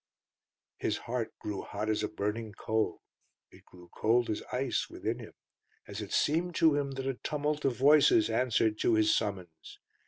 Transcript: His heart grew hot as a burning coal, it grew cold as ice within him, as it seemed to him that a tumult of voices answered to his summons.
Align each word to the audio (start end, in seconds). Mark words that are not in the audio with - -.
His 0.79 0.97
heart 0.97 1.31
grew 1.37 1.61
hot 1.61 1.87
as 1.87 2.01
a 2.01 2.07
burning 2.07 2.53
coal, 2.53 3.03
it 3.51 3.63
grew 3.65 3.87
cold 3.95 4.31
as 4.31 4.41
ice 4.51 4.89
within 4.89 5.19
him, 5.19 5.33
as 5.87 6.01
it 6.01 6.11
seemed 6.11 6.55
to 6.55 6.73
him 6.75 6.89
that 6.93 7.05
a 7.05 7.13
tumult 7.23 7.65
of 7.65 7.75
voices 7.77 8.27
answered 8.27 8.79
to 8.79 8.95
his 8.95 9.15
summons. 9.15 9.77